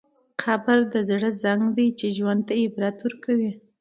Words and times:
قبر 0.41 0.77
د 0.93 0.95
زړه 1.09 1.29
زنګ 1.43 1.63
دی 1.77 1.87
چې 1.99 2.07
ژوند 2.17 2.41
ته 2.47 2.53
عبرت 2.63 2.97
ورکوي. 3.01 3.51